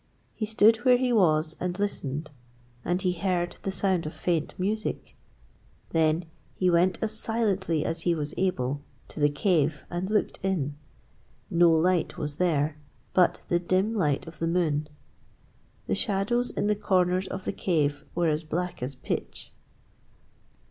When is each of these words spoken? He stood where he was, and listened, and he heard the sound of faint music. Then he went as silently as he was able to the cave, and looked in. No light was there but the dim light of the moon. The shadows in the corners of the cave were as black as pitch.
He 0.33 0.47
stood 0.47 0.77
where 0.77 0.97
he 0.97 1.13
was, 1.13 1.55
and 1.59 1.77
listened, 1.77 2.31
and 2.83 2.99
he 3.03 3.11
heard 3.13 3.57
the 3.61 3.69
sound 3.71 4.07
of 4.07 4.15
faint 4.15 4.55
music. 4.57 5.15
Then 5.91 6.25
he 6.55 6.71
went 6.71 6.97
as 7.03 7.15
silently 7.15 7.85
as 7.85 8.01
he 8.01 8.15
was 8.15 8.33
able 8.35 8.81
to 9.09 9.19
the 9.19 9.29
cave, 9.29 9.85
and 9.91 10.09
looked 10.09 10.39
in. 10.41 10.75
No 11.51 11.69
light 11.71 12.17
was 12.17 12.37
there 12.37 12.77
but 13.13 13.41
the 13.47 13.59
dim 13.59 13.93
light 13.93 14.25
of 14.25 14.39
the 14.39 14.47
moon. 14.47 14.89
The 15.85 15.93
shadows 15.93 16.49
in 16.49 16.65
the 16.65 16.75
corners 16.75 17.27
of 17.27 17.45
the 17.45 17.53
cave 17.53 18.03
were 18.15 18.27
as 18.27 18.43
black 18.43 18.81
as 18.81 18.95
pitch. 18.95 19.53